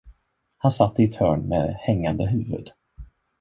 [0.57, 2.71] Han satt i ett hörn med hängande huvud.